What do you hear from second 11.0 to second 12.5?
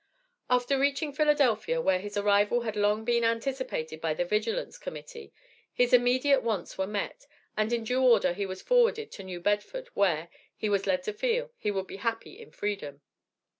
to feel, he would be happy in